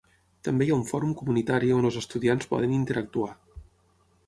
[0.45, 3.31] També hi ha un fòrum comunitari on els estudiants poden interactuar.